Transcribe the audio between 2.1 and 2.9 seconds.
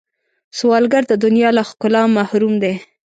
محروم دی